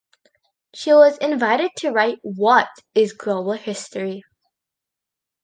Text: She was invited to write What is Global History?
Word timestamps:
She 0.73 0.91
was 0.93 1.19
invited 1.19 1.69
to 1.77 1.91
write 1.91 2.17
What 2.23 2.67
is 2.95 3.13
Global 3.13 3.51
History? 3.51 4.23